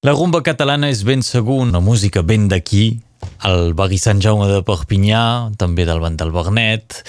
La 0.00 0.14
rumba 0.16 0.38
catalana 0.40 0.88
és 0.88 1.02
ben 1.04 1.20
segur 1.20 1.58
una 1.60 1.82
música 1.84 2.22
ben 2.24 2.46
d'aquí, 2.48 3.02
el 3.44 3.74
barri 3.76 3.98
Sant 4.00 4.22
Jaume 4.24 4.46
de 4.48 4.62
Perpinyà, 4.64 5.52
també 5.60 5.84
del 5.84 6.00
Banc 6.00 6.16
del 6.22 6.32
Bernet. 6.32 7.02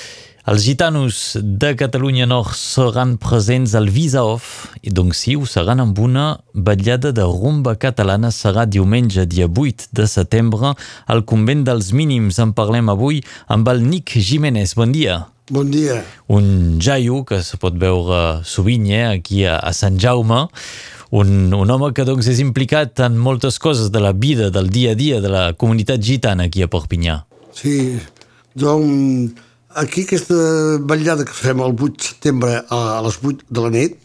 Els 0.52 0.66
gitanos 0.66 1.22
de 1.40 1.70
Catalunya 1.80 2.28
Nord 2.28 2.52
seran 2.60 3.16
presents 3.16 3.78
al 3.80 3.88
Visa 3.96 4.26
Off, 4.28 4.76
i 4.84 4.92
doncs 4.92 5.24
sí, 5.24 5.38
ho 5.40 5.48
seran 5.48 5.80
amb 5.80 6.04
una 6.04 6.42
vetllada 6.52 7.16
de 7.16 7.24
rumba 7.24 7.78
catalana. 7.80 8.28
Serà 8.28 8.68
diumenge, 8.68 9.24
dia 9.24 9.48
8 9.48 9.88
de 9.96 10.12
setembre, 10.12 10.76
al 11.08 11.24
Convent 11.24 11.64
dels 11.72 11.96
Mínims. 11.96 12.44
En 12.44 12.52
parlem 12.52 12.92
avui 12.92 13.24
amb 13.48 13.72
el 13.72 13.88
Nick 13.88 14.20
Jiménez. 14.20 14.76
Bon 14.76 14.92
dia. 14.92 15.30
Bon 15.48 15.72
dia. 15.72 16.04
Un 16.28 16.80
jaio 16.84 17.24
que 17.24 17.40
se 17.40 17.56
pot 17.56 17.80
veure 17.80 18.42
sovint 18.44 18.92
eh, 18.92 19.06
aquí 19.16 19.46
a, 19.48 19.62
a 19.64 19.72
Sant 19.72 19.96
Jaume 19.96 20.50
un, 21.12 21.54
un 21.54 21.70
home 21.70 21.92
que 21.94 22.06
doncs 22.08 22.30
és 22.32 22.40
implicat 22.44 23.00
en 23.04 23.18
moltes 23.20 23.60
coses 23.60 23.92
de 23.92 24.00
la 24.00 24.14
vida, 24.16 24.50
del 24.50 24.70
dia 24.72 24.96
a 24.96 24.98
dia 24.98 25.20
de 25.22 25.32
la 25.32 25.46
comunitat 25.54 26.00
gitana 26.00 26.48
aquí 26.48 26.64
a 26.64 26.70
Perpinyà. 26.72 27.18
Sí, 27.56 28.00
doncs 28.56 29.36
aquí 29.76 30.06
aquesta 30.06 30.38
vetllada 30.88 31.26
que 31.28 31.36
fem 31.36 31.60
el 31.64 31.76
8 31.76 31.92
de 31.92 32.08
setembre 32.08 32.62
a, 32.64 33.02
les 33.04 33.20
8 33.20 33.48
de 33.50 33.66
la 33.66 33.74
nit 33.76 33.98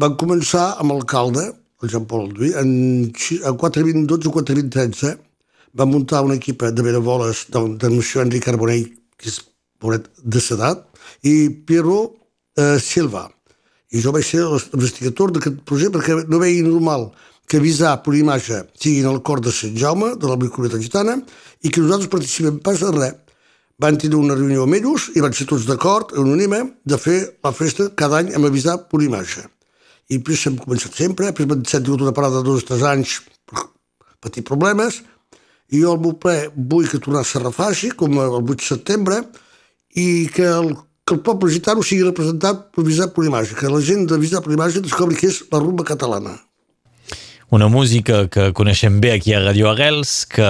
van 0.00 0.16
començar 0.20 0.72
amb 0.80 0.94
l'alcalde, 0.94 1.50
el 1.82 1.92
Jean 1.92 2.08
Paul 2.08 2.30
Alduí, 2.30 2.52
en, 2.56 2.72
en 3.12 3.60
4.2012 3.60 4.30
o 4.30 4.34
4.2013 4.38 5.12
van 5.76 5.88
muntar 5.92 6.24
una 6.24 6.36
equipa 6.36 6.70
de 6.70 6.82
veraboles 6.84 7.46
del, 7.52 7.76
del 7.78 7.96
monsieur 7.96 8.24
Enric 8.24 8.44
Carbonell, 8.44 8.88
que 9.16 9.28
és 9.28 9.40
pobret 9.80 10.08
de 10.16 10.40
sedat, 10.40 10.84
i 11.24 11.50
Piero 11.66 12.14
eh, 12.56 12.78
Silva, 12.80 13.26
i 13.92 14.00
jo 14.00 14.12
vaig 14.14 14.24
ser 14.24 14.44
l'investigador 14.48 15.34
d'aquest 15.36 15.60
projecte 15.68 15.98
perquè 15.98 16.16
no 16.28 16.40
veia 16.40 16.64
normal 16.64 17.10
que 17.48 17.58
avisar 17.60 17.98
per 18.04 18.14
imatge 18.16 18.62
siguin 18.80 19.08
al 19.10 19.20
cor 19.26 19.42
de 19.44 19.52
Sant 19.52 19.76
Jaume, 19.76 20.14
de 20.16 20.28
la 20.30 20.38
comunitat 20.40 20.80
gitana, 20.80 21.18
i 21.60 21.68
que 21.68 21.82
nosaltres 21.82 22.10
participem 22.12 22.60
pas 22.64 22.80
de 22.80 22.92
res. 22.94 23.18
Van 23.82 23.98
tenir 23.98 24.16
una 24.16 24.36
reunió 24.38 24.64
amb 24.64 24.76
ells 24.78 25.08
i 25.16 25.20
van 25.24 25.34
ser 25.36 25.48
tots 25.50 25.66
d'acord, 25.66 26.14
unànime, 26.16 26.62
de 26.84 26.98
fer 27.00 27.18
la 27.44 27.52
festa 27.52 27.90
cada 27.98 28.20
any 28.22 28.30
amb 28.36 28.46
avisar 28.48 28.78
per 28.88 29.02
imatge. 29.02 29.44
I 30.08 30.18
després 30.18 30.46
hem 30.48 30.58
començat 30.60 30.96
sempre, 30.96 31.28
després 31.28 31.50
m'han 31.50 31.64
sentit 31.68 32.06
una 32.06 32.14
parada 32.16 32.40
de 32.40 32.48
dos 32.48 32.62
o 32.62 32.68
tres 32.68 32.84
anys 32.86 33.18
per 33.48 33.66
patir 34.22 34.44
problemes, 34.46 35.02
i 35.72 35.80
jo 35.82 35.92
al 35.92 36.00
meu 36.00 36.14
ple 36.20 36.36
vull 36.54 36.88
que 36.88 37.00
tornar 37.00 37.24
a 37.24 37.28
ser 37.28 37.42
refaci, 37.42 37.92
com 37.96 38.16
el 38.20 38.38
8 38.38 38.54
de 38.54 38.68
setembre, 38.68 39.20
i 39.96 40.28
que 40.32 40.46
el 40.48 40.74
que 41.06 41.14
el 41.14 41.20
poble 41.20 41.50
gitano 41.50 41.82
sigui 41.82 42.06
representat 42.06 42.70
per 42.74 42.84
Visar 42.86 43.10
per 43.14 43.26
Imatge, 43.26 43.58
que 43.58 43.70
la 43.70 43.82
gent 43.82 44.06
de 44.10 44.18
Visar 44.22 44.42
per 44.44 44.54
Imatge 44.54 44.84
descobri 44.84 45.18
que 45.18 45.30
és 45.32 45.42
la 45.50 45.60
rumba 45.62 45.84
catalana. 45.84 46.38
Una 47.52 47.66
música 47.68 48.30
que 48.32 48.46
coneixem 48.56 48.94
bé 49.02 49.10
aquí 49.12 49.34
a 49.36 49.40
Radio 49.42 49.68
Arrels, 49.68 50.24
que, 50.24 50.46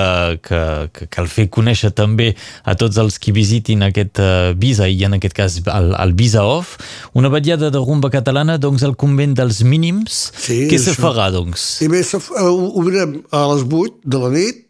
que, 0.46 0.60
que 0.94 1.08
cal 1.10 1.26
fer 1.26 1.48
conèixer 1.50 1.90
també 1.98 2.28
a 2.62 2.76
tots 2.78 3.00
els 3.02 3.16
que 3.18 3.34
visitin 3.34 3.82
aquest 3.82 4.20
uh, 4.22 4.52
Visa, 4.54 4.86
i 4.86 5.02
en 5.08 5.16
aquest 5.16 5.34
cas 5.34 5.56
el, 5.64 5.90
el 5.98 6.14
Visa 6.14 6.44
Off. 6.46 6.76
Una 7.18 7.32
vetllada 7.32 7.72
de 7.74 7.82
rumba 7.82 8.12
catalana, 8.14 8.54
doncs, 8.54 8.84
al 8.86 8.94
convent 8.94 9.34
dels 9.40 9.64
mínims. 9.66 10.28
Sí, 10.44 10.60
Què 10.70 10.78
se 10.78 10.94
farà, 10.94 11.32
doncs? 11.34 11.80
I 11.82 11.90
bé, 11.90 12.04
se, 12.06 12.22
uh, 12.22 12.54
obrirem 12.70 13.18
a 13.34 13.42
les 13.50 13.66
8 13.66 13.98
de 14.06 14.22
la 14.22 14.30
nit, 14.38 14.62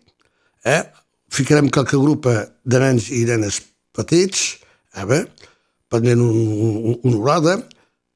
eh? 0.65 0.81
ficarem 1.33 1.69
qualque 1.69 2.01
grup 2.01 2.31
de 2.33 2.81
nens 2.81 3.13
i 3.13 3.27
nenes 3.29 3.61
petits, 3.93 4.55
eh? 4.97 5.05
Bé, 5.05 5.25
prenent 5.93 6.23
un, 6.25 6.37
un, 6.41 6.99
una 7.05 7.21
horada, 7.21 7.57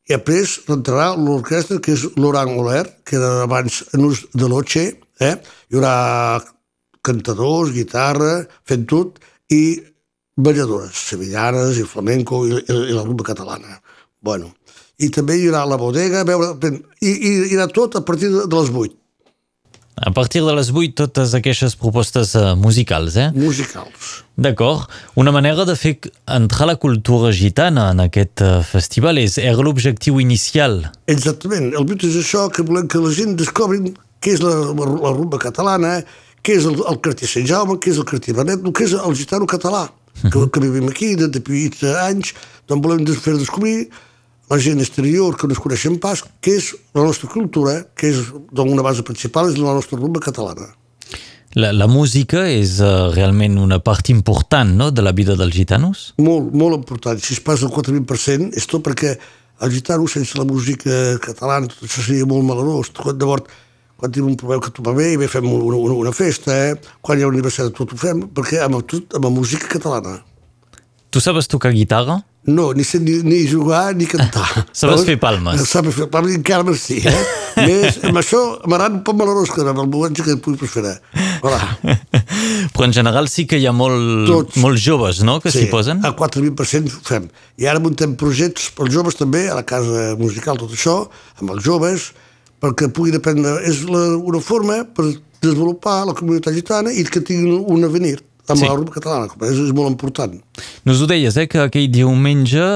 i 0.07 0.15
després 0.15 0.61
rentrarà 0.69 1.09
l'orquestra, 1.19 1.81
que 1.83 1.97
és 1.97 2.05
l'Oran 2.17 2.53
Oler, 2.61 2.85
que 3.05 3.19
era 3.19 3.43
abans 3.45 3.83
en 3.97 4.07
ús 4.07 4.23
de 4.39 4.49
l'Oche, 4.51 4.85
eh? 5.19 5.35
hi 5.71 5.79
haurà 5.79 5.95
cantadors, 7.07 7.73
guitarra, 7.75 8.45
fent 8.67 8.87
tot, 8.91 9.19
i 9.51 9.81
balladores, 10.37 10.95
sevillanes, 11.11 11.81
i 11.81 11.87
flamenco, 11.89 12.45
i, 12.47 12.55
i, 12.55 12.79
i 12.91 12.95
la 12.95 13.03
rumba 13.07 13.27
catalana. 13.27 13.81
Bueno, 14.23 14.53
i 15.03 15.11
també 15.15 15.41
hi 15.41 15.49
haurà 15.49 15.65
la 15.69 15.81
bodega, 15.81 16.23
veure, 16.29 16.55
i, 17.01 17.11
i, 17.11 17.33
hi 17.49 17.57
haurà 17.57 17.67
tot 17.75 17.99
a 17.99 18.05
partir 18.07 18.31
de, 18.31 18.47
de 18.47 18.61
les 18.61 18.71
8. 18.71 18.95
A 19.97 20.11
partir 20.13 20.43
de 20.45 20.53
les 20.53 20.69
8, 20.69 20.93
totes 20.93 21.33
aquestes 21.33 21.73
propostes 21.75 22.35
uh, 22.37 22.53
musicals, 22.55 23.15
eh? 23.17 23.31
Musicals. 23.33 24.11
D'acord. 24.37 24.85
Una 25.17 25.33
manera 25.33 25.65
de 25.65 25.73
fer 25.73 25.95
entrar 26.29 26.67
la 26.69 26.75
cultura 26.77 27.31
gitana 27.33 27.87
en 27.95 28.03
aquest 28.05 28.43
uh, 28.45 28.61
festival 28.61 29.17
és, 29.23 29.39
era 29.41 29.65
l'objectiu 29.65 30.21
inicial. 30.21 30.83
Exactament. 31.09 31.71
El 31.73 31.89
but 31.89 32.05
és 32.05 32.19
això, 32.21 32.45
que 32.53 32.67
volem 32.69 32.91
que 32.93 33.01
la 33.01 33.15
gent 33.17 33.39
descobri 33.41 33.95
què 34.21 34.35
és 34.37 34.45
la, 34.45 34.53
la, 34.77 34.91
la 35.07 35.15
rumba 35.17 35.41
catalana, 35.41 36.03
què 36.45 36.59
és 36.61 36.69
el, 36.69 36.77
el 36.93 37.01
cartier 37.01 37.31
Sant 37.33 37.49
Jaume, 37.49 37.79
què 37.81 37.95
és 37.95 38.03
el 38.03 38.09
cartier 38.11 38.37
Benet, 38.37 38.69
què 38.77 38.85
és 38.85 38.93
el 39.01 39.17
gitano 39.17 39.49
català, 39.49 39.87
que, 40.21 40.29
-huh. 40.29 40.51
que 40.53 40.61
vivim 40.61 40.93
aquí 40.93 41.15
de, 41.17 41.29
de 41.33 41.41
20 41.41 41.97
anys, 42.05 42.35
doncs 42.69 42.85
volem 42.85 43.07
fer 43.17 43.39
descobrir 43.41 43.89
la 44.51 44.59
gent 44.63 44.81
exterior 44.81 45.37
que 45.37 45.49
no 45.49 45.57
es 45.57 45.63
coneixen 45.63 45.99
pas, 46.03 46.23
que 46.41 46.57
és 46.61 46.73
la 46.95 47.05
nostra 47.07 47.29
cultura, 47.31 47.81
que 47.99 48.11
és 48.13 48.21
doncs, 48.53 48.73
una 48.73 48.85
base 48.87 49.05
principal, 49.07 49.51
és 49.51 49.59
la 49.59 49.75
nostra 49.75 49.99
rumba 49.99 50.23
catalana. 50.23 50.71
La, 51.57 51.71
la 51.73 51.87
música 51.89 52.45
és 52.53 52.77
uh, 52.85 53.09
realment 53.15 53.57
una 53.59 53.79
part 53.81 54.11
important 54.13 54.75
no, 54.77 54.91
de 54.93 55.03
la 55.03 55.15
vida 55.17 55.39
dels 55.41 55.55
gitanos? 55.55 56.11
Molt, 56.21 56.53
molt 56.53 56.77
important. 56.77 57.21
Si 57.23 57.33
es 57.33 57.41
passa 57.41 57.65
el 57.65 57.73
4-20% 57.73 58.53
és 58.61 58.69
tot 58.69 58.85
perquè 58.85 59.15
el 59.65 59.73
gitano 59.73 60.05
sense 60.07 60.37
la 60.37 60.45
música 60.45 61.17
catalana 61.25 61.71
tot 61.71 61.87
això 61.87 62.05
seria 62.05 62.29
molt 62.29 62.45
malerós. 62.45 62.93
Llavors, 63.07 63.49
quan 63.97 64.13
tenim 64.13 64.29
un 64.35 64.37
problema 64.37 64.67
que 64.67 64.75
tot 64.77 64.85
va 64.85 64.93
bé, 64.99 65.15
bé 65.17 65.31
fem 65.33 65.49
una, 65.49 65.81
una, 65.81 65.97
una 66.05 66.13
festa, 66.13 66.53
eh? 66.53 66.77
quan 67.01 67.17
hi 67.17 67.25
ha 67.25 67.31
un 67.31 67.39
aniversari 67.39 67.73
tot 67.73 67.95
ho 67.97 68.01
fem, 68.05 68.27
perquè 68.37 68.61
amb, 68.61 68.83
tot, 68.85 69.17
amb 69.17 69.31
la 69.31 69.33
música 69.33 69.71
catalana. 69.73 70.19
Tu 71.09 71.25
sabes 71.25 71.49
tocar 71.49 71.73
guitarra? 71.73 72.21
No, 72.47 72.73
ni, 72.73 72.85
ni, 73.01 73.17
ni 73.27 73.47
jugar 73.51 73.95
ni 73.97 74.07
cantar. 74.07 74.47
Sabes 74.73 75.03
fer 75.07 75.17
palmes. 75.19 75.65
Sabes 75.67 75.97
fer 75.97 76.07
palmes, 76.11 76.37
encara 76.39 76.63
més 76.67 76.83
sí. 76.83 77.01
Eh? 77.03 77.25
Més, 77.57 77.97
amb 78.05 78.21
això 78.21 78.39
m'agrada 78.69 78.99
un 78.99 79.01
poc 79.03 79.17
malerós 79.17 79.51
que 79.51 79.65
amb 79.65 79.81
el 79.81 79.89
moment 79.91 80.15
que 80.15 80.37
pugui 80.45 80.61
preferir. 80.61 80.93
Voilà. 81.43 81.59
Però 82.75 82.85
en 82.87 82.95
general 82.95 83.31
sí 83.33 83.47
que 83.49 83.59
hi 83.59 83.67
ha 83.67 83.73
molt, 83.73 84.29
Tots. 84.29 84.61
molts 84.63 84.85
joves, 84.85 85.23
no?, 85.27 85.39
que 85.41 85.51
s'hi 85.51 85.65
sí, 85.65 85.71
posen. 85.73 86.05
a 86.05 86.13
4.000% 86.15 87.01
fem. 87.09 87.31
I 87.59 87.71
ara 87.73 87.81
muntem 87.83 88.15
projectes 88.21 88.69
pels 88.77 88.93
joves 88.93 89.19
també, 89.19 89.47
a 89.49 89.57
la 89.57 89.65
casa 89.67 90.13
musical, 90.21 90.61
tot 90.61 90.77
això, 90.77 90.99
amb 91.41 91.57
els 91.57 91.65
joves, 91.65 92.11
perquè 92.63 92.93
puguin 92.93 93.19
aprendre... 93.19 93.57
És 93.67 93.83
la, 93.89 94.05
una 94.21 94.45
forma 94.45 94.83
per 94.85 95.09
desenvolupar 95.41 96.03
la 96.11 96.17
comunitat 96.17 96.55
gitana 96.57 96.93
i 96.93 97.09
que 97.09 97.25
tinguin 97.25 97.65
un 97.73 97.89
avenir 97.89 98.19
amb 98.49 98.61
sí. 98.61 98.67
la 98.67 98.75
rumba 98.75 98.95
catalana, 98.95 99.31
és, 99.49 99.63
és 99.69 99.73
molt 99.77 99.91
important. 99.93 100.37
Nos 100.87 101.03
ho 101.03 101.09
deies, 101.11 101.37
eh, 101.37 101.47
que 101.51 101.63
aquell 101.65 101.89
diumenge 101.93 102.67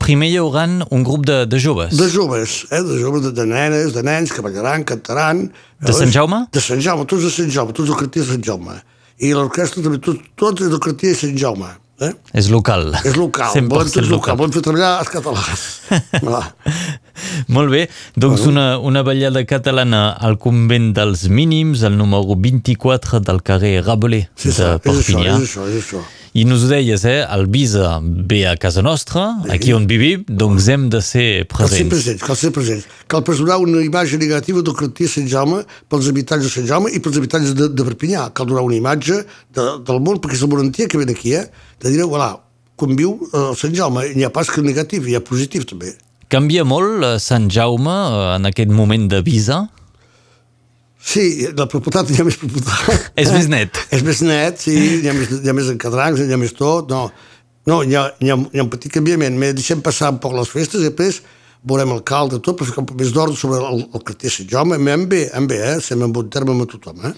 primer 0.00 0.30
hi 0.32 0.38
haurà 0.40 0.64
un 0.92 1.04
grup 1.04 1.26
de, 1.28 1.44
de 1.50 1.60
joves. 1.60 1.94
De 1.98 2.08
joves, 2.12 2.64
eh, 2.70 2.82
de 2.84 2.98
joves, 3.00 3.24
de, 3.26 3.32
de 3.36 3.46
nenes, 3.48 3.92
de 3.94 4.02
nens, 4.06 4.32
que 4.32 4.44
ballaran, 4.44 4.84
cantaran... 4.88 5.46
De 5.84 5.92
Sant 5.92 6.12
Jaume? 6.12 6.44
De 6.52 6.62
Sant 6.64 6.80
Jaume, 6.80 7.04
tots 7.08 7.24
de 7.26 7.32
Sant 7.32 7.50
Jaume, 7.52 7.76
tots 7.76 7.90
del 7.90 7.98
cartier 7.98 8.24
de 8.24 8.30
Sant 8.32 8.44
Jaume. 8.44 8.76
I 9.20 9.32
l'orquestra 9.36 9.84
també, 9.84 10.00
tots, 10.02 10.24
tots 10.40 10.64
del 10.64 10.80
cartier 10.82 11.12
de 11.12 11.20
Sant 11.20 11.36
Jaume. 11.40 11.72
Eh? 12.02 12.10
És 12.34 12.48
local. 12.50 12.88
És 13.04 13.14
local, 13.16 13.52
volem 13.70 13.90
tots 13.92 14.10
local. 14.10 14.38
volem 14.40 14.54
fer 14.56 14.64
treballar 14.66 14.96
els 15.04 15.12
catalans. 15.12 15.66
Molt 17.54 17.72
bé, 17.72 17.86
doncs 18.16 18.46
una, 18.50 18.78
una 18.78 19.04
ballada 19.06 19.44
catalana 19.48 20.08
al 20.14 20.38
convent 20.42 20.92
dels 20.96 21.28
mínims, 21.28 21.84
el 21.86 21.96
número 21.98 22.36
24 22.36 23.22
del 23.24 23.40
carrer 23.46 23.78
Rabelais 23.84 24.28
sí, 24.36 24.52
de 24.54 24.76
Perpinyà. 24.84 25.38
És 25.38 25.48
això, 25.48 25.66
és 25.70 25.80
això. 25.82 26.02
I 26.34 26.42
nos 26.50 26.64
ho 26.64 26.68
deies, 26.68 27.04
eh? 27.06 27.20
El 27.30 27.46
Visa 27.46 28.00
ve 28.02 28.40
a 28.50 28.56
casa 28.58 28.82
nostra, 28.82 29.36
sí. 29.44 29.50
aquí 29.54 29.72
on 29.72 29.84
vivim, 29.86 30.24
doncs 30.26 30.66
hem 30.66 30.88
de 30.90 30.98
ser 30.98 31.44
presents. 31.46 31.70
Cal 31.70 31.76
ser 31.78 31.90
presents, 31.92 32.24
cal 32.26 32.38
ser 32.40 32.50
presents. 32.56 32.88
Cal 33.06 33.22
presentar 33.22 33.60
una 33.62 33.84
imatge 33.86 34.18
negativa 34.18 34.64
del 34.66 34.74
cartier 34.74 35.06
Sant 35.12 35.28
Jaume 35.30 35.60
pels 35.86 36.08
habitants 36.10 36.42
de 36.42 36.50
Sant 36.50 36.66
Jaume 36.66 36.90
i 36.90 36.98
pels 36.98 37.20
habitants 37.20 37.54
de, 37.54 37.68
de 37.70 37.86
Perpinyà. 37.86 38.26
Cal 38.34 38.50
donar 38.50 38.66
una 38.66 38.74
imatge 38.74 39.20
de, 39.22 39.68
del 39.86 40.02
món, 40.02 40.18
perquè 40.18 40.40
és 40.40 40.42
el 40.42 40.50
morantia 40.50 40.90
que 40.90 40.98
ve 40.98 41.06
aquí, 41.14 41.36
eh? 41.38 41.44
De 41.78 41.94
dir, 41.94 42.02
voilà, 42.02 42.32
quan 42.74 42.98
viu 42.98 43.14
el 43.30 43.54
Sant 43.60 43.78
Jaume, 43.78 44.08
n'hi 44.16 44.26
ha 44.26 44.32
pas 44.34 44.50
que 44.50 44.64
negatiu, 44.66 45.06
hi 45.06 45.14
ha 45.14 45.22
positiu 45.22 45.62
també. 45.70 45.94
Canvia 46.34 46.64
molt 46.66 47.04
Sant 47.22 47.44
Jaume 47.46 47.92
eh, 47.94 48.22
en 48.34 48.48
aquest 48.48 48.72
moment 48.74 49.04
de 49.06 49.20
Visa? 49.22 49.60
Sí, 51.04 51.46
la 51.54 51.68
propietat 51.70 52.10
hi 52.10 52.16
ha 52.18 52.24
més 52.26 52.38
propietat. 52.40 53.04
És 53.22 53.30
més 53.30 53.46
net. 53.52 53.78
És 53.94 54.02
més 54.02 54.22
net, 54.26 54.58
sí, 54.64 54.74
hi 55.04 55.10
ha 55.10 55.14
més, 55.14 55.30
hi 55.44 55.52
ha 55.52 55.54
més 55.54 55.70
encadrancs, 55.70 56.24
hi 56.24 56.34
ha 56.34 56.40
més 56.40 56.56
tot, 56.58 56.90
no. 56.90 57.04
No, 57.70 57.78
hi 57.86 57.94
ha, 57.94 58.08
hi 58.18 58.32
ha, 58.32 58.38
hi 58.50 58.58
ha 58.58 58.64
un 58.64 58.72
petit 58.72 58.90
canviament, 58.92 59.36
més 59.38 59.54
deixem 59.54 59.84
passar 59.84 60.10
un 60.16 60.18
poc 60.24 60.34
les 60.34 60.50
festes 60.50 60.82
i 60.82 60.88
després 60.88 61.20
veurem 61.64 61.94
el 61.94 62.02
calde 62.04 62.40
tot 62.44 62.58
per 62.58 62.66
ficar 62.68 62.82
un 62.82 62.88
poc 62.90 62.98
més 63.00 63.12
d'ordre 63.14 63.36
sobre 63.38 63.60
el, 63.64 63.84
el 63.96 64.02
cartier 64.04 64.32
Sant 64.32 64.48
Jaume, 64.50 64.76
amb 64.76 65.08
bé, 65.10 65.22
amb 65.36 65.48
bé, 65.50 65.60
eh? 65.64 65.78
Sem 65.84 66.02
en 66.04 66.12
bon 66.12 66.28
terme 66.32 66.52
amb 66.52 66.68
tothom, 66.70 67.00
eh? 67.08 67.14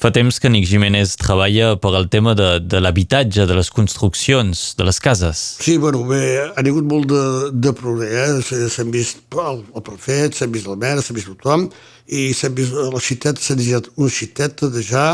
Fa 0.00 0.08
temps 0.14 0.38
que 0.40 0.48
Nick 0.48 0.64
Jiménez 0.68 1.12
treballa 1.20 1.74
per 1.80 1.92
al 1.96 2.08
tema 2.12 2.32
de, 2.38 2.48
de 2.64 2.80
l'habitatge, 2.80 3.44
de 3.48 3.58
les 3.58 3.68
construccions, 3.76 4.62
de 4.78 4.86
les 4.88 5.00
cases. 5.04 5.42
Sí, 5.60 5.76
bueno, 5.82 6.06
bé, 6.08 6.22
ha 6.48 6.64
hagut 6.64 6.88
molt 6.88 7.10
de, 7.12 7.24
de 7.52 7.74
progrés, 7.76 8.48
eh? 8.56 8.70
s'han 8.72 8.92
vist 8.94 9.20
el, 9.36 9.62
el 9.76 9.84
prefet, 9.84 10.38
s'han 10.38 10.56
vist 10.56 10.70
el 10.70 10.80
mer, 10.80 10.96
s'ha 11.04 11.16
vist 11.16 11.28
tothom, 11.34 11.68
i 12.08 12.30
s'han 12.36 12.56
vist 12.56 12.72
la 12.72 13.04
ciutat, 13.04 13.44
s'ha 13.44 13.58
deixat 13.60 13.92
una 13.96 14.16
ciutat 14.16 14.64
de 14.72 14.86
ja, 14.86 15.06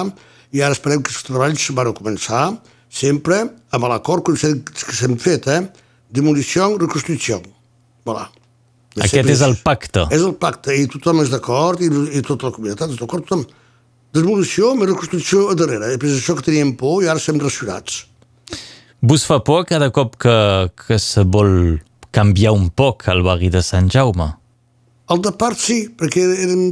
i 0.54 0.62
ara 0.62 0.78
esperem 0.78 1.02
que 1.02 1.10
els 1.10 1.26
treballs 1.26 1.66
van 1.74 1.90
a 1.90 1.96
començar, 1.96 2.46
sempre 2.86 3.42
amb 3.74 3.90
l'acord 3.90 4.22
que 4.30 4.38
s'han 4.38 5.18
fet, 5.18 5.50
eh? 5.50 5.64
Demolició, 6.14 6.76
reconstrucció. 6.78 7.42
Voilà. 8.06 8.28
Aquest 9.04 9.28
és 9.28 9.44
el 9.44 9.58
pacte. 9.64 10.06
És 10.14 10.24
el 10.24 10.34
pacte, 10.40 10.72
i 10.72 10.88
tothom 10.88 11.20
és 11.24 11.30
d'acord, 11.32 11.82
i, 11.84 11.90
i 12.16 12.24
tota 12.24 12.48
la 12.48 12.54
comunitat 12.56 12.94
és 12.94 13.00
d'acord, 13.00 13.26
tothom 13.28 13.44
Desmolició 14.16 14.70
més 14.78 14.88
reconstrucció 14.88 15.50
a 15.52 15.56
darrere. 15.58 15.92
És 15.96 16.20
això 16.20 16.36
que 16.38 16.46
teníem 16.46 16.72
por 16.80 17.02
i 17.04 17.10
ara 17.10 17.20
estem 17.20 17.40
racionats. 17.42 18.06
Vos 19.04 19.26
fa 19.28 19.42
por 19.44 19.66
cada 19.68 19.90
cop 19.92 20.16
que, 20.22 20.36
que 20.86 20.98
se 21.02 21.26
vol 21.28 21.82
canviar 22.16 22.54
un 22.56 22.70
poc 22.72 23.04
el 23.12 23.20
barri 23.26 23.50
de 23.52 23.60
Sant 23.66 23.90
Jaume? 23.92 24.30
El 25.12 25.20
de 25.22 25.32
part 25.38 25.60
sí, 25.60 25.82
perquè 25.92 26.24
érem, 26.46 26.62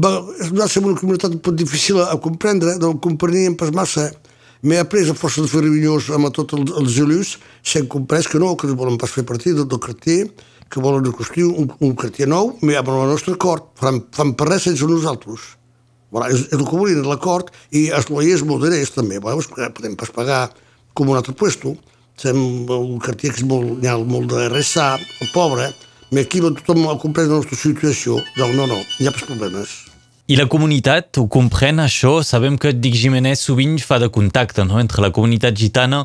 va, 0.00 0.12
va 0.54 0.68
ser 0.70 0.84
una 0.84 0.94
comunitat 1.00 1.34
un 1.34 1.42
poc 1.42 1.58
difícil 1.58 1.98
a, 2.00 2.14
comprendre, 2.22 2.76
no 2.80 2.94
compreníem 3.02 3.58
pas 3.58 3.74
massa. 3.74 4.12
M'he 4.62 4.78
après 4.78 5.10
a 5.10 5.18
força 5.18 5.42
de 5.42 5.50
fer 5.50 5.64
reunions 5.64 6.12
amb 6.14 6.30
tots 6.36 6.54
els, 6.54 6.70
els 6.78 7.00
elus, 7.02 7.34
s'han 7.66 7.90
comprès 7.90 8.30
que 8.30 8.38
no, 8.38 8.54
que 8.54 8.70
no 8.70 8.78
volen 8.78 9.00
pas 9.02 9.10
fer 9.10 9.26
partit 9.26 9.58
del, 9.58 9.66
del 9.66 9.82
cartier, 9.82 10.28
que 10.72 10.80
volen 10.80 11.04
reconstruir 11.04 11.50
un, 11.50 11.68
un 11.84 11.94
cartier 11.98 12.28
nou, 12.30 12.54
amb 12.64 12.92
el 12.94 13.10
nostre 13.12 13.36
acord, 13.36 13.68
fan, 13.80 14.00
fan 14.16 14.32
per 14.38 14.48
res 14.48 14.64
sense 14.70 14.88
nosaltres. 14.88 15.52
Voilà, 16.12 16.30
és, 16.32 16.46
és 16.48 16.58
el 16.58 16.64
que 16.64 16.76
volien 16.76 17.04
l'acord 17.08 17.52
i 17.76 17.86
els 17.92 18.08
loiers 18.12 18.44
molt 18.48 18.64
diners 18.64 18.92
també, 18.96 19.20
veus, 19.20 19.48
podem 19.52 19.96
pas 20.00 20.12
pagar 20.12 20.42
com 20.96 21.12
un 21.12 21.20
altre 21.20 21.36
puesto, 21.36 21.76
Sem, 22.22 22.36
un 22.68 22.98
cartier 23.00 23.30
que 23.32 23.40
és 23.40 23.46
molt, 23.48 23.78
hi 23.80 23.88
ha 23.88 23.94
molt 23.96 24.28
de 24.30 24.42
RSA, 24.50 24.90
el 25.24 25.30
pobre, 25.32 25.70
però 26.10 26.20
aquí 26.20 26.42
tothom 26.44 26.84
ha 26.90 26.98
comprès 27.00 27.30
la 27.30 27.38
nostra 27.38 27.56
situació, 27.56 28.18
doncs 28.36 28.58
no, 28.58 28.66
no, 28.68 28.76
hi 29.00 29.08
ha 29.08 29.14
pas 29.16 29.24
problemes. 29.24 29.72
I 30.30 30.36
la 30.38 30.44
comunitat 30.46 31.18
ho 31.18 31.24
comprèn, 31.26 31.80
això? 31.82 32.20
Sabem 32.22 32.54
que 32.60 32.70
Dic 32.72 32.94
Jiménez 32.94 33.40
sovint 33.42 33.74
fa 33.82 33.98
de 33.98 34.06
contacte 34.06 34.62
no? 34.62 34.78
entre 34.78 35.02
la 35.02 35.10
comunitat 35.10 35.56
gitana 35.58 36.04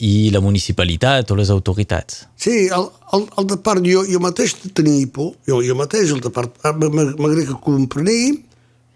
i 0.00 0.30
la 0.32 0.40
municipalitat 0.40 1.28
o 1.30 1.36
les 1.36 1.50
autoritats. 1.52 2.22
Sí, 2.40 2.70
el, 2.72 2.86
el, 3.12 3.26
el 3.28 3.48
de 3.50 3.58
part, 3.60 3.84
jo, 3.84 4.06
jo 4.08 4.22
mateix 4.24 4.56
tenia 4.72 5.04
por, 5.12 5.34
jo, 5.44 5.60
jo 5.66 5.76
mateix, 5.76 6.14
el 6.16 6.24
de 6.24 6.32
part, 6.32 6.56
m'agrada 6.64 7.44
que 7.44 7.60
comprenia, 7.60 8.40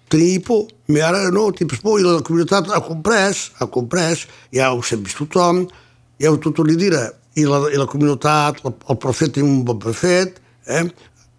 tenia 0.09 0.41
por, 0.47 0.69
però 0.89 1.07
ara 1.11 1.23
no, 1.35 1.51
tens 1.53 1.81
por, 1.85 2.01
i 2.01 2.09
la 2.09 2.25
comunitat 2.25 2.73
ha 2.73 2.81
comprès, 2.89 3.51
ha 3.61 3.69
comprès, 3.69 4.27
ja 4.57 4.73
ho 4.73 4.81
sap 4.81 5.05
tothom, 5.13 5.67
ja 6.23 6.33
ho 6.33 6.41
tothom 6.41 6.73
li 6.73 6.81
dirà, 6.81 7.11
i 7.37 7.45
la, 7.45 7.67
i 7.69 7.81
la 7.81 7.91
comunitat, 7.91 8.65
el, 8.65 8.81
el 8.89 9.05
profet 9.05 9.37
té 9.37 9.45
un 9.45 9.67
bon 9.69 9.83
prefet, 9.83 10.41
eh? 10.65 10.87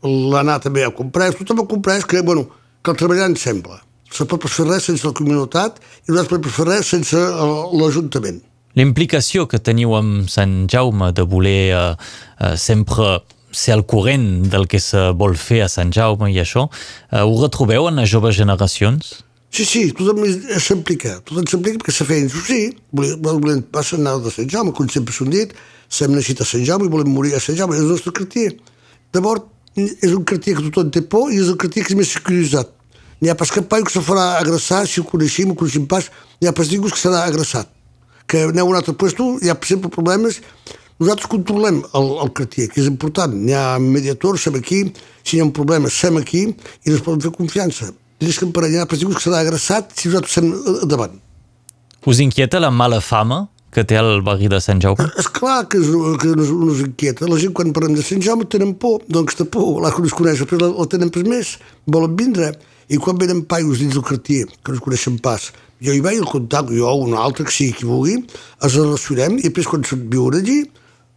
l'anar 0.03 0.59
també 0.61 0.85
ha 0.85 0.93
comprès, 0.93 1.39
tothom 1.39 1.63
ha 1.63 1.71
comprès 1.71 2.05
que, 2.05 2.21
bueno, 2.21 2.51
que 2.83 3.25
ens 3.25 3.41
sembla. 3.41 3.81
Se 4.13 4.25
pot 4.29 4.43
fer 4.45 4.67
res 4.67 4.85
sense 4.85 5.07
la 5.07 5.13
comunitat 5.13 5.79
i 6.07 6.11
no 6.11 6.21
es 6.21 6.27
pot 6.29 6.45
fer 6.45 6.67
res 6.67 6.91
sense 6.93 7.17
l'Ajuntament. 7.17 8.41
L'implicació 8.75 9.47
que 9.47 9.59
teniu 9.61 9.93
amb 9.95 10.29
Sant 10.29 10.67
Jaume 10.69 11.11
de 11.13 11.23
voler 11.23 11.73
eh, 11.73 11.81
eh, 12.39 12.55
sempre 12.57 13.21
ser 13.53 13.75
al 13.75 13.85
corrent 13.85 14.49
del 14.49 14.65
que 14.67 14.79
se 14.81 15.11
vol 15.17 15.37
fer 15.37 15.61
a 15.63 15.69
Sant 15.69 15.93
Jaume 15.93 16.31
i 16.33 16.39
això, 16.41 16.65
eh, 17.11 17.21
ho 17.21 17.35
retrobeu 17.41 17.87
en 17.89 18.01
les 18.01 18.09
joves 18.09 18.35
generacions? 18.35 19.13
Sí, 19.53 19.65
sí, 19.69 19.83
tothom 19.93 20.23
s'implica, 20.57 21.19
tothom 21.21 21.45
s'implica 21.45 21.77
perquè 21.77 21.93
se 21.93 22.07
feien, 22.09 22.29
sí, 22.33 22.71
volem, 22.89 23.41
volem 23.45 23.61
passar 23.75 23.99
anar 23.99 24.17
de 24.23 24.33
Sant 24.33 24.49
Jaume, 24.49 24.73
com 24.73 24.89
sempre 24.89 25.13
s'ho 25.13 25.29
dit, 25.29 25.53
s'hem 25.93 26.15
nascut 26.17 26.41
a 26.41 26.49
Sant 26.49 26.65
Jaume 26.65 26.89
i 26.89 26.93
volem 26.93 27.13
morir 27.13 27.35
a 27.37 27.41
Sant 27.43 27.59
Jaume, 27.59 27.77
és 27.77 27.85
el 27.85 27.93
nostre 27.93 28.15
cartier. 28.17 28.55
Llavors, 29.13 29.45
és 29.75 30.11
un 30.13 30.23
cartier 30.23 30.55
que 30.57 30.65
tothom 30.69 30.91
té 30.93 31.01
por 31.01 31.31
i 31.33 31.39
és 31.41 31.49
el 31.49 31.57
cartier 31.57 31.85
que 31.85 31.93
és 31.93 31.97
més 31.97 32.11
securitzat. 32.13 32.69
N'hi 33.21 33.31
ha 33.31 33.37
pas 33.39 33.51
cap 33.51 33.65
paio 33.71 33.85
que 33.87 33.93
se 33.93 34.01
farà 34.03 34.33
agressar, 34.37 34.83
si 34.87 34.99
ho 34.99 35.05
coneixem, 35.07 35.51
ho 35.51 35.55
coneixem 35.55 35.85
pas, 35.89 36.09
n'hi 36.41 36.49
ha 36.49 36.53
pas 36.53 36.69
ningú 36.69 36.91
que 36.91 36.99
serà 36.99 37.23
agressat. 37.23 37.69
Que 38.27 38.45
aneu 38.49 38.67
a 38.67 38.69
un 38.69 38.75
altre 38.75 38.93
lloc, 38.93 39.41
hi 39.41 39.49
ha 39.49 39.57
sempre 39.63 39.89
problemes, 39.89 40.41
nosaltres 40.99 41.29
controlem 41.31 41.81
el, 41.95 42.09
el 42.25 42.31
cartier, 42.35 42.67
que 42.69 42.81
és 42.81 42.87
important. 42.87 43.33
Hi 43.47 43.55
ha 43.55 43.79
mediadors, 43.79 44.43
som 44.43 44.55
aquí, 44.59 44.83
si 45.23 45.37
hi 45.37 45.41
ha 45.41 45.47
un 45.47 45.53
problema, 45.55 45.89
som 45.89 46.19
aquí 46.19 46.45
i 46.49 46.91
ens 46.91 47.01
poden 47.01 47.23
fer 47.23 47.31
confiança. 47.31 47.93
Tens 48.19 48.39
que 48.39 48.45
emparellar, 48.45 48.85
per 48.87 48.99
que 48.99 49.23
serà 49.23 49.41
agressat 49.41 49.95
si 49.97 50.11
nosaltres 50.11 50.37
estem 50.37 50.87
davant. 50.87 51.17
Us 52.05 52.19
inquieta 52.19 52.59
la 52.59 52.71
mala 52.71 52.99
fama 52.99 53.47
que 53.73 53.83
té 53.89 53.97
el 53.99 54.21
barri 54.25 54.49
de 54.51 54.59
Sant 54.63 54.81
Jaume? 54.83 55.07
És 55.19 55.27
clar 55.33 55.63
que, 55.71 55.81
és, 55.81 55.89
que 56.21 56.33
nos, 56.37 56.51
nos 56.53 56.83
inquieta. 56.85 57.27
La 57.29 57.39
gent 57.41 57.55
quan 57.57 57.73
parlem 57.75 57.97
de 57.97 58.05
Sant 58.05 58.21
Jaume 58.23 58.45
tenen 58.49 58.75
por, 58.79 59.01
doncs 59.11 59.39
té 59.39 59.47
por, 59.49 59.81
la 59.83 59.91
que 59.93 60.03
no 60.03 60.09
es 60.09 60.15
coneix, 60.17 60.43
després 60.43 60.61
la, 60.61 60.69
la 60.77 60.87
tenen 60.91 61.11
per 61.13 61.25
més, 61.27 61.57
volen 61.89 62.15
vindre. 62.19 62.53
I 62.93 62.99
quan 63.01 63.17
venen 63.17 63.41
paios 63.49 63.79
dins 63.81 63.95
del 63.95 64.05
cartier, 64.05 64.45
que 64.61 64.73
no 64.73 64.77
es 64.77 64.83
coneixen 64.83 65.17
pas, 65.23 65.49
jo 65.83 65.95
hi 65.95 66.01
vaig 66.03 66.21
al 66.21 66.29
contacte, 66.29 66.75
jo 66.77 66.87
o 66.87 67.03
un 67.03 67.15
altre, 67.17 67.47
que 67.47 67.55
sigui 67.55 67.75
qui 67.79 67.87
vulgui, 67.89 68.17
els 68.63 68.77
relacionem 68.77 69.39
i 69.39 69.47
després 69.47 69.69
quan 69.71 69.85
viuen 70.11 70.37
allí, 70.39 70.61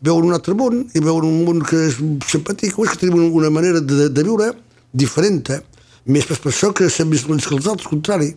veuen 0.06 0.28
un 0.30 0.36
altre 0.36 0.54
món 0.58 0.84
i 0.94 1.02
veuen 1.02 1.26
un 1.26 1.42
món 1.46 1.62
que 1.66 1.86
és 1.88 1.98
simpàtic, 2.30 2.74
és 2.74 2.92
que 2.92 3.00
tenim 3.02 3.28
una 3.28 3.50
manera 3.52 3.82
de, 3.82 4.08
de 4.08 4.24
viure 4.26 4.52
diferent, 4.96 5.42
eh? 5.54 5.60
més 6.06 6.26
per 6.28 6.38
això 6.52 6.70
que 6.74 6.88
som 6.92 7.10
més 7.10 7.24
que 7.26 7.56
els 7.56 7.66
altres, 7.66 7.88
contrari. 7.90 8.34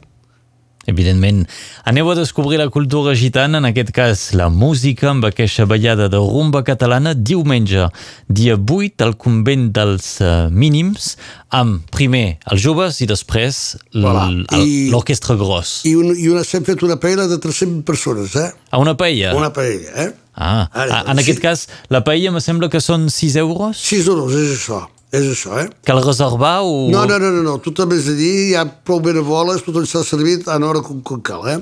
Evidentment. 0.88 1.44
Aneu 1.84 2.10
a 2.10 2.16
descobrir 2.16 2.58
la 2.58 2.70
cultura 2.70 3.14
gitana, 3.16 3.60
en 3.60 3.68
aquest 3.68 3.92
cas 3.92 4.22
la 4.34 4.48
música, 4.50 5.10
amb 5.12 5.26
aquesta 5.28 5.66
ballada 5.70 6.08
de 6.10 6.18
rumba 6.18 6.64
catalana 6.64 7.14
diumenge, 7.14 7.90
dia 8.28 8.56
8, 8.56 9.04
al 9.04 9.18
convent 9.20 9.70
dels 9.76 10.08
uh, 10.24 10.48
mínims, 10.50 11.18
amb 11.52 11.84
primer 11.92 12.40
els 12.50 12.64
joves 12.64 13.02
i 13.04 13.10
després 13.10 13.78
l'orquestra 13.94 15.36
voilà. 15.36 15.44
gros. 15.44 15.74
I, 15.86 15.96
un, 16.00 16.14
i 16.16 16.30
una, 16.32 16.46
hem 16.48 16.66
fet 16.66 16.86
una 16.88 16.98
paella 17.02 17.28
de 17.30 17.38
300 17.44 17.84
persones, 17.86 18.36
eh? 18.40 18.50
A 18.72 18.80
una 18.82 18.96
paella? 18.98 19.36
Una 19.38 19.52
paella, 19.54 19.92
eh? 20.08 20.14
Ah, 20.40 20.70
Ara, 20.72 21.04
en 21.12 21.18
sí. 21.18 21.26
aquest 21.26 21.44
cas, 21.44 21.68
la 21.92 22.06
paella 22.08 22.32
me 22.32 22.40
sembla 22.40 22.72
que 22.72 22.80
són 22.80 23.10
6 23.12 23.36
euros? 23.44 23.84
6 23.84 24.08
euros, 24.08 24.38
és 24.40 24.56
això. 24.56 24.86
És 25.10 25.26
això, 25.26 25.56
eh? 25.58 25.70
Cal 25.88 26.04
reservar 26.06 26.60
o...? 26.62 26.90
No, 26.94 27.06
no, 27.10 27.18
no, 27.18 27.32
no, 27.34 27.42
no. 27.42 27.56
tothom 27.66 27.96
és 27.96 28.10
allí, 28.12 28.34
hi 28.52 28.58
ha 28.58 28.66
prou 28.66 29.02
boles, 29.02 29.64
tothom 29.66 29.88
s'ha 29.90 30.04
servit 30.06 30.46
a 30.48 30.60
l'hora 30.62 30.84
com, 30.86 31.02
com 31.02 31.22
cal, 31.22 31.48
eh? 31.50 31.58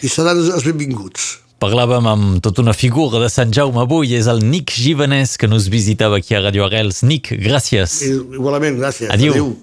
I 0.00 0.08
seran 0.08 0.40
els 0.40 0.64
benvinguts. 0.64 1.34
Parlàvem 1.60 2.04
amb 2.08 2.40
tota 2.44 2.60
una 2.60 2.74
figura 2.76 3.20
de 3.20 3.28
Sant 3.32 3.52
Jaume 3.52 3.80
avui, 3.84 4.14
és 4.16 4.26
el 4.28 4.42
Nick 4.44 4.72
Givanès 4.76 5.36
que 5.40 5.48
nos 5.48 5.68
visitava 5.72 6.18
aquí 6.20 6.36
a 6.36 6.42
Radio 6.44 6.66
Arrels. 6.66 7.02
Nick, 7.04 7.32
gràcies. 7.40 8.00
Igualment, 8.08 8.76
gràcies. 8.80 9.12
Adiu. 9.12 9.32
Adéu. 9.32 9.54